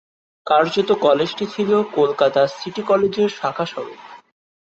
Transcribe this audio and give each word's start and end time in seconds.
কার্যত 0.47 0.89
কলেজটি 1.01 1.45
ছিল 1.47 1.71
কলকাতা 1.95 2.41
সিটি 2.57 2.81
কলেজের 2.81 3.29
শাখাস্বরূপ। 3.29 3.99